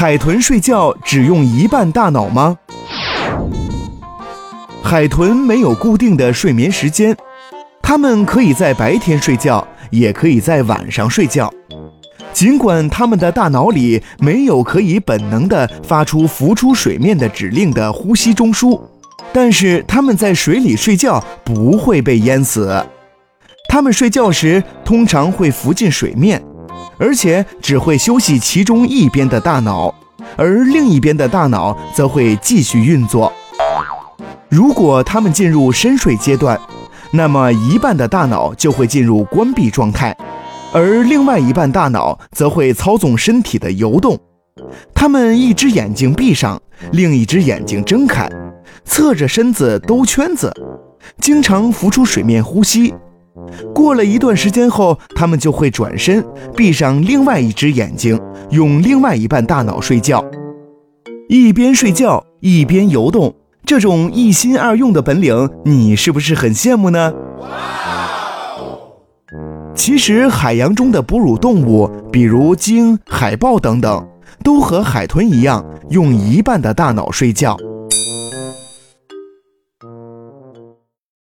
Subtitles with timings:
[0.00, 2.56] 海豚睡觉只用一半大脑吗？
[4.82, 7.14] 海豚没有固定的睡眠时间，
[7.82, 11.52] 它们可以在白天睡觉，也可以在晚上睡觉。
[12.32, 18.80] 尽管它们的大脑里没有可以本能地发出浮出水面的指令的呼吸中枢，
[19.34, 22.82] 但是它们在水里睡觉不会被淹死。
[23.68, 26.42] 它们睡觉时通常会浮进水面，
[27.00, 29.92] 而且只会休息其中一边的大脑，
[30.36, 33.32] 而另一边的大脑则会继续运作。
[34.50, 36.60] 如果它们进入深睡阶段，
[37.12, 40.14] 那么一半的大脑就会进入关闭状态。
[40.72, 44.16] 而另外一半大脑则会操纵身体的游动，
[44.94, 46.60] 它们一只眼睛闭上，
[46.92, 48.28] 另一只眼睛睁开，
[48.84, 50.52] 侧着身子兜圈子，
[51.18, 52.94] 经常浮出水面呼吸。
[53.74, 56.24] 过了一段时间后，它们就会转身
[56.56, 58.18] 闭上另外一只眼睛，
[58.50, 60.24] 用另外一半大脑睡觉，
[61.28, 63.34] 一边睡觉一边游动。
[63.64, 67.12] 这种一心二用的本领，你是不是很羡慕呢？
[69.74, 74.06] 其实，海洋中的哺乳动物，比如鲸、海豹等等，
[74.42, 77.56] 都和海豚一样，用一半的大脑睡觉。